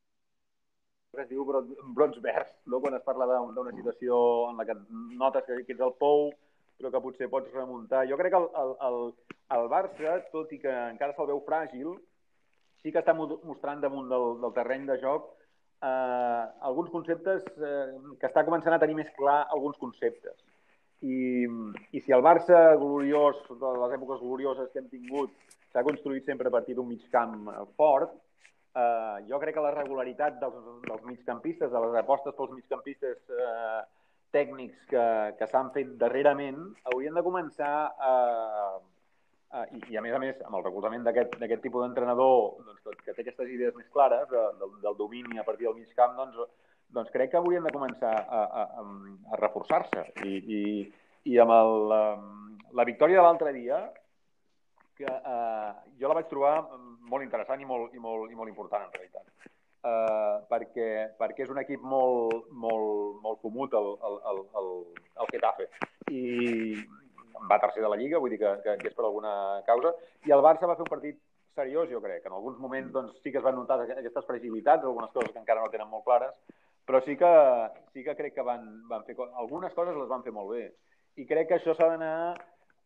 es 1.19 1.29
diu 1.31 1.45
brots 1.45 2.21
verds, 2.23 2.53
no? 2.67 2.79
quan 2.81 2.95
es 2.95 3.03
parla 3.03 3.27
d'una 3.27 3.75
situació 3.75 4.51
en 4.51 4.61
la 4.61 4.67
que 4.69 4.77
notes 5.19 5.45
que, 5.47 5.59
que 5.67 5.75
ets 5.75 5.83
el 5.83 5.97
pou, 5.99 6.31
però 6.79 6.93
que 6.93 7.03
potser 7.03 7.29
pots 7.33 7.51
remuntar. 7.53 8.07
Jo 8.09 8.17
crec 8.21 8.33
que 8.33 8.39
el, 8.39 8.47
el, 8.63 8.77
el, 8.89 9.01
el 9.57 9.69
Barça, 9.73 10.21
tot 10.33 10.53
i 10.55 10.61
que 10.63 10.71
encara 10.93 11.17
se'l 11.17 11.29
veu 11.33 11.43
fràgil, 11.49 11.97
sí 12.81 12.95
que 12.95 13.03
està 13.03 13.13
mostrant 13.17 13.83
damunt 13.83 14.09
del, 14.09 14.31
del 14.41 14.55
terreny 14.57 14.87
de 14.89 14.97
joc 15.03 15.27
eh, 15.83 16.45
alguns 16.71 16.89
conceptes 16.95 17.45
eh, 17.59 17.91
que 18.21 18.31
està 18.31 18.47
començant 18.47 18.77
a 18.77 18.81
tenir 18.81 18.97
més 19.03 19.11
clar 19.19 19.43
alguns 19.51 19.77
conceptes. 19.83 20.39
I, 21.01 21.45
i 21.97 22.01
si 22.05 22.13
el 22.13 22.25
Barça 22.25 22.77
gloriós, 22.81 23.43
de 23.51 23.77
les 23.83 23.99
èpoques 23.99 24.23
glorioses 24.23 24.71
que 24.73 24.81
hem 24.81 24.89
tingut, 24.93 25.35
s'ha 25.73 25.85
construït 25.85 26.27
sempre 26.29 26.49
a 26.49 26.55
partir 26.55 26.77
d'un 26.77 26.89
mig 26.89 27.03
camp 27.13 27.49
fort, 27.79 28.15
eh, 28.77 29.17
jo 29.31 29.41
crec 29.43 29.57
que 29.57 29.65
la 29.65 29.75
regularitat 29.77 30.39
dels, 30.43 30.61
dels 30.87 31.09
migcampistes, 31.09 31.73
de 31.73 31.83
les 31.87 31.99
apostes 32.03 32.37
pels 32.37 32.55
migcampistes 32.55 33.35
eh, 33.35 33.81
tècnics 34.31 34.87
que, 34.91 35.05
que 35.39 35.51
s'han 35.51 35.73
fet 35.75 35.97
darrerament, 35.99 36.63
haurien 36.93 37.17
de 37.19 37.27
començar 37.27 37.75
a, 37.99 38.15
Uh, 39.51 39.65
i, 39.75 39.81
I, 39.91 39.97
a 39.99 40.03
més 40.05 40.15
a 40.15 40.19
més, 40.23 40.37
amb 40.47 40.55
el 40.61 40.63
recolzament 40.63 41.03
d'aquest 41.03 41.63
tipus 41.65 41.83
d'entrenador 41.83 42.61
doncs, 42.63 43.01
que 43.03 43.11
té 43.17 43.25
aquestes 43.25 43.49
idees 43.51 43.75
més 43.75 43.89
clares 43.91 44.29
de, 44.31 44.43
del, 44.61 44.77
del 44.85 44.95
domini 44.95 45.41
a 45.43 45.45
partir 45.49 45.67
del 45.67 45.75
mig 45.75 45.91
camp, 45.99 46.13
doncs, 46.15 46.39
doncs 46.95 47.11
crec 47.11 47.33
que 47.33 47.41
haurien 47.41 47.67
de 47.67 47.73
començar 47.75 48.13
a, 48.15 48.45
a, 48.63 48.85
a 49.35 49.41
reforçar-se. 49.41 50.05
I, 50.23 50.37
i, 50.39 50.61
I 51.33 51.41
amb 51.43 51.55
el, 51.57 51.75
la, 51.91 52.01
la 52.79 52.87
victòria 52.87 53.19
de 53.19 53.27
l'altre 53.27 53.51
dia, 53.57 53.81
que 55.01 55.09
uh, 55.09 55.73
jo 56.01 56.11
la 56.11 56.19
vaig 56.21 56.29
trobar 56.31 56.55
molt 57.11 57.25
interessant 57.25 57.63
i 57.63 57.69
molt, 57.69 57.95
i 57.97 58.03
molt, 58.03 58.31
i 58.31 58.39
molt 58.39 58.53
important, 58.53 58.87
en 58.87 58.95
realitat. 58.95 59.51
Uh, 59.81 60.45
perquè, 60.51 60.89
perquè 61.17 61.47
és 61.47 61.53
un 61.53 61.61
equip 61.63 61.81
molt, 61.81 62.51
molt, 62.53 63.21
molt 63.25 63.41
comut, 63.41 63.75
el, 63.79 63.95
el, 64.09 64.19
el, 64.33 64.43
el, 64.61 64.73
el 65.25 65.31
Getafe. 65.33 65.71
I, 66.13 66.23
va 67.49 67.59
tercer 67.63 67.83
de 67.83 67.89
la 67.89 67.97
Lliga, 67.97 68.21
vull 68.21 68.35
dir 68.35 68.41
que, 68.43 68.53
que, 68.65 68.77
que 68.83 68.91
és 68.91 68.97
per 68.97 69.07
alguna 69.07 69.33
causa, 69.67 69.95
i 70.29 70.35
el 70.37 70.45
Barça 70.45 70.69
va 70.69 70.77
fer 70.77 70.85
un 70.85 70.93
partit 70.93 71.21
seriós, 71.57 71.89
jo 71.91 72.01
crec. 72.05 72.25
En 72.27 72.37
alguns 72.37 72.59
moments 72.61 72.93
doncs, 72.93 73.17
sí 73.25 73.33
que 73.33 73.41
es 73.41 73.47
van 73.47 73.57
notar 73.59 73.81
aquestes 73.83 74.27
fragilitats, 74.29 74.85
algunes 74.85 75.13
coses 75.15 75.33
que 75.33 75.41
encara 75.41 75.65
no 75.65 75.73
tenen 75.73 75.91
molt 75.91 76.05
clares, 76.07 76.37
però 76.87 77.01
sí 77.07 77.17
que, 77.17 77.33
sí 77.95 78.05
que 78.05 78.17
crec 78.19 78.37
que 78.37 78.47
van, 78.47 78.65
van 78.91 79.05
fer... 79.07 79.17
Algunes 79.39 79.75
coses 79.77 79.97
les 79.97 80.09
van 80.11 80.25
fer 80.27 80.35
molt 80.35 80.53
bé. 80.55 80.65
I 81.21 81.27
crec 81.29 81.51
que 81.51 81.59
això 81.59 81.75
s'ha 81.77 81.91
d'anar 81.93 82.15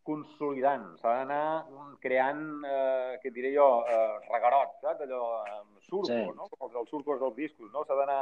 consolidant, 0.05 0.91
s'ha 1.01 1.13
d'anar 1.19 1.65
creant, 2.03 2.43
eh, 2.69 3.15
què 3.23 3.31
diré 3.33 3.51
jo, 3.55 3.67
eh, 3.89 4.19
regarot, 4.29 4.75
saps? 4.81 5.01
Allò, 5.07 5.23
eh, 5.45 5.61
surco, 5.87 6.11
sí. 6.11 6.19
no? 6.37 6.49
Com 6.51 6.67
els, 6.67 6.75
els 6.83 6.91
surcos 6.93 7.19
dels 7.23 7.35
discos, 7.39 7.71
no? 7.73 7.83
S'ha 7.87 7.97
d'anar 7.97 8.19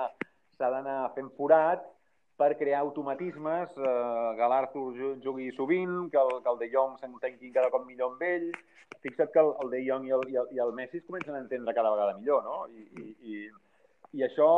s'ha 0.58 0.70
d'anar 0.70 1.12
fent 1.16 1.32
forat 1.38 1.84
per 2.38 2.54
crear 2.58 2.82
automatismes, 2.82 3.74
eh, 3.78 4.30
que 4.38 4.48
l'Arthur 4.52 4.86
jugui 5.24 5.52
sovint, 5.58 6.10
que 6.12 6.22
el, 6.22 6.32
que 6.44 6.50
el 6.50 6.62
De 6.62 6.70
Jong 6.74 6.96
s'entengui 7.02 7.52
cada 7.54 7.70
cop 7.74 7.86
millor 7.86 8.14
amb 8.14 8.24
ell. 8.28 8.48
Fixa't 9.04 9.32
que 9.34 9.42
el, 9.42 9.52
el 9.64 9.70
De 9.74 9.84
Jong 9.86 10.08
i 10.08 10.16
el, 10.18 10.26
i, 10.32 10.40
el, 10.42 10.50
i 10.56 10.64
el 10.64 10.74
Messi 10.74 11.02
es 11.02 11.06
comencen 11.06 11.36
a 11.36 11.44
entendre 11.44 11.76
cada 11.76 11.94
vegada 11.94 12.18
millor, 12.18 12.44
no? 12.44 12.66
I, 12.74 12.88
i, 12.98 13.06
i, 13.30 13.44
i 14.20 14.26
això 14.26 14.50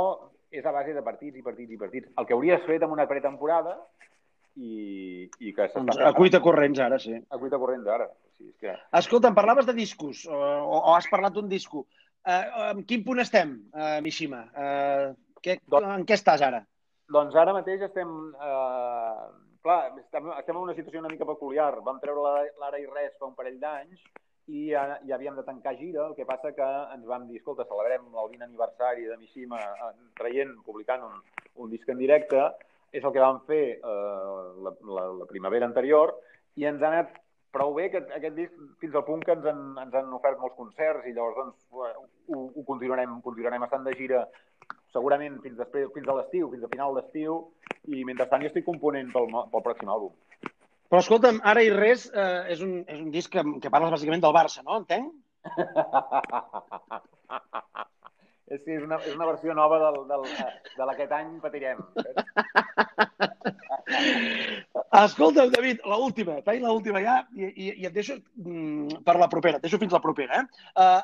és 0.55 0.65
a 0.65 0.71
base 0.71 0.95
de 0.95 1.03
partits 1.03 1.37
i 1.37 1.43
partits 1.43 1.75
i 1.75 1.79
partits. 1.81 2.11
El 2.15 2.27
que 2.27 2.35
hauries 2.37 2.63
fet 2.69 2.85
amb 2.85 2.95
una 2.95 3.07
pretemporada 3.11 3.75
i, 4.55 5.27
i 5.39 5.51
que 5.53 5.67
s'està 5.67 5.83
doncs, 5.83 5.99
A 5.99 6.13
cuita 6.15 6.41
corrents 6.43 6.79
ara, 6.79 6.99
sí. 7.01 7.17
A 7.29 7.39
cuita 7.41 7.59
corrents 7.61 7.91
ara. 7.91 8.07
Sí, 8.37 8.49
és 8.49 8.55
que... 8.61 8.75
Escolta, 8.99 9.31
em 9.31 9.37
parlaves 9.37 9.67
de 9.67 9.75
discos, 9.77 10.25
o, 10.27 10.39
o, 10.39 10.79
o 10.79 10.95
has 10.95 11.07
parlat 11.11 11.35
d'un 11.35 11.49
disco. 11.51 11.85
Uh, 12.25 12.71
en 12.71 12.85
quin 12.89 13.03
punt 13.05 13.21
estem, 13.21 13.53
uh, 13.75 13.99
Mishima? 14.03 14.45
Uh, 14.55 15.11
què, 15.45 15.59
doncs, 15.69 15.91
en 15.99 16.07
què 16.09 16.17
estàs 16.17 16.43
ara? 16.45 16.63
Doncs 17.13 17.35
ara 17.37 17.53
mateix 17.53 17.83
estem... 17.85 18.11
Eh, 18.41 19.25
clar, 19.65 19.79
estem, 20.01 20.29
estem 20.33 20.55
en 20.55 20.61
una 20.63 20.73
situació 20.77 21.01
una 21.03 21.11
mica 21.11 21.27
peculiar. 21.29 21.71
Vam 21.85 21.99
treure 22.01 22.45
l'ara 22.61 22.81
i 22.81 22.87
res 22.89 23.13
fa 23.19 23.29
un 23.29 23.35
parell 23.37 23.59
d'anys 23.61 24.01
i 24.45 24.67
ja, 24.71 24.85
ja 25.05 25.15
havíem 25.17 25.37
de 25.37 25.45
tancar 25.45 25.73
gira, 25.77 26.03
el 26.05 26.13
que 26.17 26.25
passa 26.29 26.51
que 26.53 26.65
ens 26.93 27.05
vam 27.09 27.25
dir, 27.29 27.39
escolta, 27.39 27.65
celebrem 27.69 28.05
el 28.11 28.31
20 28.33 28.45
aniversari 28.45 29.07
de 29.09 29.17
Mishima 29.17 29.61
eh, 29.61 29.91
traient, 30.19 30.53
publicant 30.65 31.05
un, 31.07 31.15
un 31.61 31.71
disc 31.71 31.89
en 31.89 32.01
directe, 32.01 32.43
és 32.95 33.03
el 33.03 33.13
que 33.13 33.23
vam 33.23 33.41
fer 33.49 33.63
eh, 33.75 34.41
la, 34.65 34.73
la, 34.97 35.05
la 35.21 35.29
primavera 35.29 35.67
anterior, 35.67 36.15
i 36.55 36.67
ens 36.69 36.83
ha 36.83 36.91
anat 36.91 37.15
prou 37.55 37.73
bé 37.77 37.87
que 37.91 38.01
aquest 38.17 38.35
disc, 38.35 38.55
fins 38.81 38.95
al 38.95 39.05
punt 39.07 39.23
que 39.23 39.35
ens 39.35 39.45
han, 39.47 39.61
ens 39.85 39.95
han 39.95 40.11
ofert 40.17 40.41
molts 40.41 40.57
concerts 40.59 41.07
i 41.07 41.15
llavors 41.15 41.37
doncs, 41.39 41.57
ho, 41.71 42.41
ho 42.51 42.65
continuarem, 42.67 43.19
continuarem 43.23 43.63
estant 43.67 43.87
de 43.87 43.95
gira 43.95 44.25
segurament 44.95 45.39
fins, 45.43 45.57
després, 45.59 45.87
fins 45.95 46.11
a 46.11 46.17
l'estiu, 46.17 46.49
fins 46.51 46.67
a 46.67 46.71
final 46.71 46.97
d'estiu, 46.97 47.39
i 47.91 48.03
mentrestant 48.07 48.43
jo 48.43 48.51
estic 48.51 48.67
component 48.67 49.11
pel, 49.15 49.31
pel 49.53 49.65
pròxim 49.69 49.91
àlbum. 49.91 50.13
Però 50.91 51.01
escolta'm, 51.01 51.39
Ara 51.51 51.63
i 51.65 51.71
res 51.73 52.05
eh, 52.11 52.41
és, 52.53 52.59
un, 52.65 52.77
és 52.91 52.99
un 53.01 53.09
disc 53.15 53.31
que, 53.33 53.43
que 53.63 53.73
parles 53.73 53.95
bàsicament 53.95 54.23
del 54.23 54.35
Barça, 54.35 54.63
no? 54.67 54.73
Entenc? 54.83 55.05
és, 58.45 58.61
és, 58.61 58.83
una, 58.83 58.99
és 59.01 59.15
una 59.15 59.27
versió 59.29 59.53
nova 59.57 59.79
del, 59.81 59.97
del, 60.09 60.25
de 60.77 60.87
l'aquest 60.87 61.13
any 61.17 61.31
patirem. 61.41 61.81
Escolta, 64.95 65.47
David, 65.51 65.81
la 65.89 65.97
última, 66.01 66.37
faig 66.45 66.61
la 66.63 66.73
última 66.73 67.01
ja 67.03 67.17
i, 67.35 67.49
i, 67.49 67.71
i 67.81 67.87
et 67.89 67.95
deixo 67.95 68.15
mm, 68.19 69.01
per 69.07 69.17
la 69.19 69.29
propera, 69.31 69.57
et 69.59 69.65
deixo 69.65 69.79
fins 69.81 69.95
la 69.95 70.03
propera. 70.03 70.39
Eh? 70.39 70.45
Uh, 70.77 71.01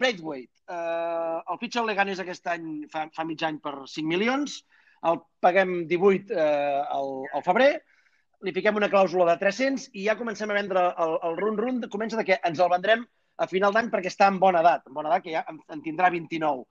Braithwaite, 0.00 0.52
uh, 0.70 1.42
el 1.42 1.60
fitxa 1.60 1.82
el 1.82 1.90
Leganés 1.90 2.22
aquest 2.22 2.48
any 2.54 2.86
fa, 2.92 3.06
fa 3.14 3.26
mig 3.28 3.42
any 3.46 3.58
per 3.62 3.74
5 3.82 4.06
milions, 4.08 4.62
el 5.06 5.20
paguem 5.44 5.82
18 5.90 6.32
uh, 6.32 6.86
al, 6.96 7.12
al 7.36 7.44
febrer, 7.46 7.72
li 8.46 8.52
fiquem 8.56 8.78
una 8.78 8.90
clàusula 8.92 9.26
de 9.32 9.36
300 9.42 9.90
i 9.96 10.06
ja 10.06 10.16
comencem 10.18 10.50
a 10.52 10.56
vendre 10.56 10.86
el, 11.02 11.18
el 11.28 11.38
run-run, 11.40 11.82
comença 11.92 12.18
de 12.20 12.24
que 12.28 12.40
ens 12.46 12.62
el 12.62 12.72
vendrem 12.72 13.04
a 13.36 13.46
final 13.50 13.74
d'any 13.74 13.90
perquè 13.92 14.10
està 14.12 14.30
en 14.32 14.40
bona 14.40 14.62
edat, 14.64 14.86
en 14.88 14.96
bona 14.96 15.10
edat 15.12 15.24
que 15.24 15.34
ja 15.34 15.44
en, 15.50 15.60
en 15.72 15.84
tindrà 15.84 16.08
29. 16.12 16.64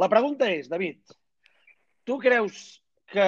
La 0.00 0.08
pregunta 0.08 0.48
és, 0.48 0.68
David, 0.70 1.12
tu 2.08 2.16
creus 2.22 2.60
que, 3.12 3.26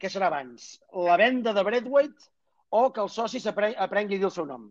què 0.00 0.08
serà 0.08 0.30
abans? 0.30 0.70
La 1.08 1.18
venda 1.20 1.52
de 1.52 1.64
Braithwaite 1.66 2.30
o 2.70 2.88
que 2.94 3.02
el 3.04 3.10
soci 3.12 3.42
aprengui 3.48 4.16
a 4.16 4.20
dir 4.22 4.28
el 4.28 4.32
seu 4.32 4.46
nom? 4.48 4.70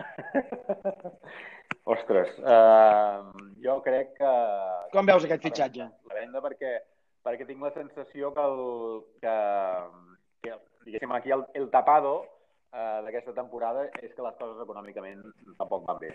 Ostres, 1.94 2.32
uh, 2.38 3.28
jo 3.64 3.76
crec 3.84 4.14
que... 4.16 4.32
Com 4.94 5.08
veus 5.08 5.26
aquest 5.26 5.44
fitxatge? 5.48 5.88
La 6.08 6.18
venda 6.20 6.42
perquè, 6.44 6.74
perquè 7.26 7.48
tinc 7.48 7.64
la 7.66 7.72
sensació 7.76 8.32
que, 8.36 8.44
el, 8.46 8.60
que, 9.24 9.36
que 10.46 10.58
diguéssim, 10.86 11.12
aquí 11.16 11.34
el, 11.36 11.44
el 11.60 11.68
tapado 11.74 12.20
uh, 12.22 13.00
d'aquesta 13.04 13.34
temporada 13.36 13.88
és 14.00 14.14
que 14.14 14.24
les 14.24 14.38
coses 14.40 14.62
econòmicament 14.64 15.26
tampoc 15.58 15.84
van 15.88 16.00
bé. 16.04 16.14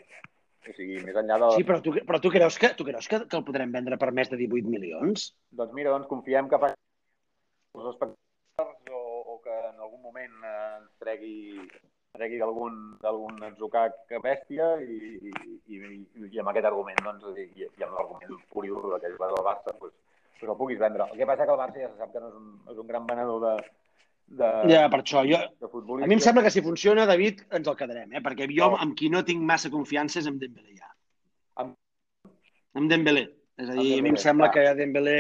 O 0.65 0.74
sigui, 0.74 0.98
més 1.05 1.17
enllà 1.19 1.38
de... 1.41 1.50
Sí, 1.60 1.65
però 1.67 1.79
tu, 1.86 1.93
però 2.10 2.19
tu 2.22 2.31
creus, 2.34 2.57
que, 2.62 2.72
tu 2.77 2.86
creus 2.88 3.10
que, 3.12 3.19
que 3.29 3.38
el 3.38 3.43
podrem 3.48 3.74
vendre 3.74 4.00
per 4.01 4.12
més 4.17 4.31
de 4.31 4.39
18 4.41 4.72
milions? 4.72 5.27
Doncs 5.60 5.75
mira, 5.77 5.91
doncs 5.93 6.10
confiem 6.10 6.50
que 6.50 6.60
els 6.65 7.89
espectadors 7.91 8.95
o, 8.95 9.03
o 9.36 9.38
que 9.43 9.57
en 9.69 9.84
algun 9.84 10.01
moment 10.01 10.34
eh, 10.41 10.55
ens 10.79 10.89
tregui, 11.03 11.36
tregui 12.17 12.41
algun 12.41 13.45
atzucac 13.50 14.17
bèstia 14.24 14.72
i, 14.81 14.98
i, 15.29 15.36
i, 15.77 15.79
i, 16.31 16.41
amb 16.41 16.50
aquest 16.53 16.72
argument, 16.72 17.01
doncs, 17.05 17.29
i, 17.38 17.69
i 17.69 17.86
amb 17.86 17.98
l'argument 18.00 18.43
curiós 18.55 18.89
que 19.03 19.13
és 19.13 19.17
del 19.22 19.41
Barça, 19.45 19.75
doncs, 19.75 19.98
doncs 20.39 20.51
el 20.51 20.60
puguis 20.62 20.81
vendre. 20.81 21.10
El 21.12 21.22
que 21.22 21.29
passa 21.29 21.45
que 21.45 21.53
el 21.53 21.62
Barça 21.62 21.84
ja 21.84 21.91
se 21.93 22.01
sap 22.01 22.15
que 22.15 22.24
no 22.24 22.31
és 22.31 22.39
un, 22.41 22.53
és 22.74 22.81
un 22.81 22.89
gran 22.89 23.05
venedor 23.12 23.43
de, 23.45 23.55
de, 24.25 24.50
ja, 24.72 24.86
per 24.89 25.01
això. 25.01 25.24
Jo, 25.27 25.39
a 25.39 26.08
mi 26.10 26.17
em 26.17 26.22
sembla 26.24 26.44
que 26.46 26.51
si 26.53 26.63
funciona, 26.65 27.05
David, 27.05 27.46
ens 27.55 27.67
el 27.70 27.77
quedarem, 27.77 28.13
eh? 28.17 28.22
perquè 28.25 28.50
jo 28.51 28.72
no. 28.74 28.82
amb 28.82 28.98
qui 28.98 29.10
no 29.13 29.24
tinc 29.27 29.44
massa 29.46 29.72
confiança 29.74 30.20
és 30.22 30.29
amb 30.32 30.41
Dembélé 30.41 30.77
ja. 30.79 30.91
Amb, 31.62 31.75
amb 32.75 32.91
Dembélé. 32.91 33.27
És 33.55 33.70
a 33.70 33.77
dir, 33.77 33.96
Dembélé, 33.96 34.00
a 34.00 34.03
mi 34.03 34.13
em 34.13 34.20
sembla 34.22 34.51
clar. 34.51 34.65
que 34.72 34.79
Dembélé 34.82 35.17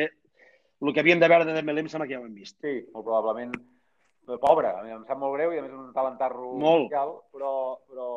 el 0.81 0.93
que 0.93 0.99
havíem 0.99 1.21
de 1.21 1.29
veure 1.31 1.45
de 1.47 1.53
Dembélé 1.55 1.85
em 1.85 1.89
sembla 1.91 2.07
que 2.07 2.17
ja 2.17 2.21
ho 2.21 2.27
hem 2.27 2.35
vist. 2.35 2.57
Sí, 2.61 2.75
molt 2.93 3.07
probablement. 3.07 3.55
Pobre, 4.41 4.71
a 4.73 4.81
mi 4.81 4.91
em 4.93 5.05
sap 5.05 5.19
molt 5.21 5.35
greu 5.37 5.53
i 5.53 5.59
a 5.61 5.63
més 5.63 5.73
un 5.73 5.93
talentarro 5.93 6.55
molt. 6.57 6.87
Musical, 6.87 7.13
però, 7.33 7.51
però 7.85 8.07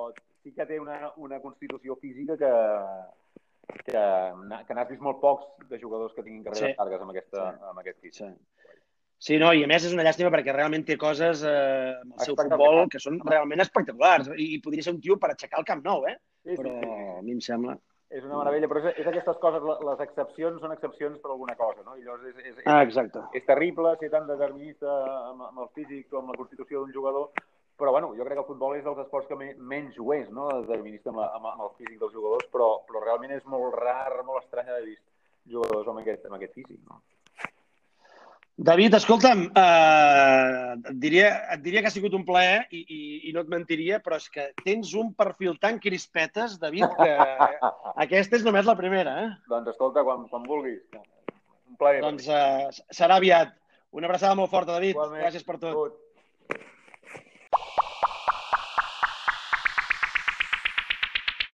sí 0.42 0.54
que 0.56 0.66
té 0.66 0.78
una, 0.80 1.12
una 1.20 1.40
constitució 1.44 1.98
física 2.00 2.36
que, 2.40 2.52
que, 3.84 4.04
que 4.66 4.76
n'has 4.76 4.88
vist 4.88 5.04
molt 5.04 5.20
pocs 5.20 5.68
de 5.68 5.80
jugadors 5.80 6.16
que 6.16 6.24
tinguin 6.24 6.46
carreres 6.46 6.72
sí. 6.72 6.78
llargues 6.80 7.04
amb, 7.04 7.12
aquesta, 7.12 7.44
sí. 7.52 7.68
amb 7.72 7.82
aquest 7.84 8.00
físic. 8.00 8.22
Sí. 8.24 8.67
Sí, 9.18 9.34
no, 9.42 9.50
i 9.50 9.64
a 9.66 9.68
més 9.70 9.82
és 9.82 9.94
una 9.96 10.04
llàstima 10.06 10.30
perquè 10.30 10.52
realment 10.54 10.84
té 10.86 10.94
coses 10.98 11.42
eh, 11.42 11.50
amb 11.98 12.14
el 12.14 12.26
seu 12.26 12.36
futbol 12.38 12.84
que 12.92 13.00
són 13.02 13.18
realment 13.26 13.64
espectaculars 13.64 14.30
i, 14.36 14.52
i 14.54 14.60
podria 14.62 14.86
ser 14.86 14.94
un 14.94 15.00
tio 15.02 15.16
per 15.18 15.32
aixecar 15.32 15.58
el 15.58 15.66
Camp 15.66 15.82
Nou, 15.82 16.06
eh? 16.06 16.14
Sí, 16.46 16.54
Però 16.54 16.70
sí, 16.70 16.84
sí. 16.84 16.98
a 17.18 17.22
mi 17.26 17.34
em 17.34 17.40
sembla... 17.42 17.74
és 18.14 18.22
una 18.24 18.38
meravella, 18.38 18.70
però 18.70 18.80
és, 18.80 18.94
és 19.02 19.08
aquestes 19.10 19.40
coses, 19.42 19.66
les 19.84 20.04
excepcions 20.06 20.62
són 20.62 20.72
excepcions 20.72 21.18
per 21.20 21.32
alguna 21.34 21.58
cosa, 21.58 21.82
no? 21.84 21.98
I 21.98 22.06
llavors 22.06 22.30
és, 22.30 22.38
és, 22.38 22.54
és, 22.54 22.62
ah, 22.64 22.78
exacte. 22.86 23.26
és 23.36 23.44
terrible 23.50 23.92
ser 24.00 24.08
tan 24.14 24.30
determinista 24.30 24.94
amb, 25.32 25.42
amb 25.50 25.60
el 25.66 25.68
físic 25.74 26.14
o 26.14 26.22
amb 26.22 26.32
la 26.32 26.38
constitució 26.38 26.80
d'un 26.80 26.94
jugador, 26.94 27.28
però 27.78 27.92
bueno, 27.92 28.14
jo 28.14 28.24
crec 28.24 28.38
que 28.38 28.44
el 28.46 28.48
futbol 28.48 28.78
és 28.78 28.86
dels 28.86 29.02
esports 29.02 29.28
que 29.28 29.36
menys 29.74 29.98
ho 29.98 30.14
és, 30.14 30.30
no? 30.34 30.48
determinista 30.62 31.10
amb, 31.12 31.26
amb, 31.26 31.52
amb 31.52 31.66
el 31.66 31.74
físic 31.76 31.98
dels 32.00 32.14
jugadors, 32.14 32.48
però, 32.54 32.70
però 32.88 33.02
realment 33.02 33.34
és 33.36 33.44
molt 33.50 33.76
rar, 33.82 34.22
molt 34.22 34.46
estrany 34.46 34.70
haver 34.70 34.86
vist 34.88 35.04
jugadors 35.50 35.90
amb 35.90 36.06
aquest, 36.06 36.24
amb 36.30 36.38
aquest 36.38 36.56
físic, 36.56 36.80
no? 36.86 37.02
David, 38.58 38.96
escolta'm, 38.98 39.44
eh, 39.54 40.72
et, 40.74 40.96
diria, 40.98 41.28
et 41.54 41.60
diria 41.62 41.78
que 41.78 41.92
ha 41.92 41.94
sigut 41.94 42.16
un 42.18 42.24
plaer 42.26 42.64
i, 42.74 42.80
i, 42.82 42.98
i 43.28 43.34
no 43.36 43.44
et 43.44 43.52
mentiria, 43.52 44.00
però 44.02 44.18
és 44.18 44.26
que 44.34 44.48
tens 44.64 44.90
un 44.98 45.12
perfil 45.14 45.54
tan 45.62 45.78
crispetes, 45.78 46.56
David, 46.58 46.88
que 46.98 47.12
aquesta 48.04 48.34
és 48.40 48.42
només 48.46 48.66
la 48.66 48.74
primera. 48.80 49.14
Eh? 49.22 49.28
Doncs 49.52 49.70
escolta, 49.76 50.02
quan, 50.02 50.26
quan 50.32 50.50
vulguis. 50.50 50.82
Un 50.98 51.78
plaer. 51.78 52.02
Doncs 52.02 52.26
eh, 52.26 52.82
serà 52.98 53.20
aviat. 53.22 53.54
Una 53.94 54.10
abraçada 54.10 54.34
molt 54.34 54.50
forta, 54.50 54.74
David. 54.74 54.96
Igualment. 54.96 55.22
Gràcies 55.22 55.46
per 55.46 55.60
tot. 55.60 55.78
tot. 55.78 56.02